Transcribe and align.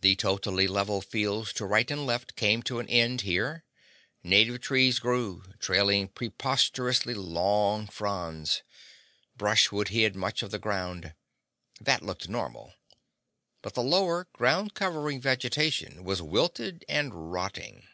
The 0.00 0.16
totally 0.16 0.66
level 0.66 1.00
fields 1.00 1.52
to 1.52 1.64
right 1.64 1.88
and 1.88 2.04
left 2.04 2.34
came 2.34 2.60
to 2.64 2.80
an 2.80 2.88
end 2.88 3.20
here. 3.20 3.62
Native 4.24 4.60
trees 4.62 4.98
grew, 4.98 5.44
trailing 5.60 6.08
preposterously 6.08 7.14
with 7.14 7.24
long 7.24 7.86
fronds. 7.86 8.64
Brushwood 9.36 9.90
hid 9.90 10.16
much 10.16 10.42
of 10.42 10.50
the 10.50 10.58
ground. 10.58 11.14
That 11.80 12.02
looked 12.02 12.28
normal. 12.28 12.74
But 13.62 13.74
the 13.74 13.82
lower, 13.84 14.26
ground 14.32 14.74
covering 14.74 15.20
vegetation 15.20 16.02
was 16.02 16.20
wilted 16.20 16.84
and 16.88 17.30
rotting. 17.32 17.86